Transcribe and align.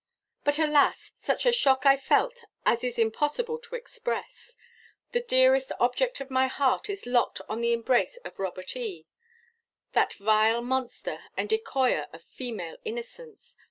But, 0.43 0.57
alas! 0.57 1.11
such 1.13 1.45
a 1.45 1.51
shock 1.51 1.85
I 1.85 1.95
felt 1.95 2.45
as 2.65 2.83
is 2.83 2.97
impossible 2.97 3.59
to 3.59 3.75
express. 3.75 4.55
The 5.11 5.21
dearest 5.21 5.71
object 5.79 6.19
of 6.19 6.31
my 6.31 6.47
heart 6.47 6.89
is 6.89 7.05
locked 7.05 7.39
in 7.47 7.61
the 7.61 7.71
embrace 7.71 8.17
of 8.25 8.39
Robert 8.39 8.75
E 8.75 9.05
that 9.93 10.13
vile 10.15 10.63
monster 10.63 11.25
and 11.37 11.47
decoyer 11.47 12.07
of 12.13 12.23
female 12.23 12.77
innocence. 12.83 13.57